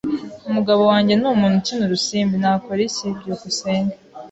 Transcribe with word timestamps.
Umugabo 0.49 0.81
wanjye 0.91 1.13
ni 1.15 1.25
umuntu 1.33 1.55
ukina 1.61 1.83
urusimbi. 1.85 2.35
Nakora 2.41 2.79
iki? 2.87 3.07
byukusenge 3.17 3.95